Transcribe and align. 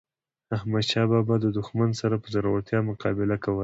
احمد 0.55 0.83
شاه 0.91 1.07
بابا 1.11 1.35
د 1.41 1.45
دښمن 1.57 1.89
سره 2.01 2.15
په 2.23 2.27
زړورتیا 2.35 2.79
مقابله 2.89 3.35
کوله. 3.43 3.59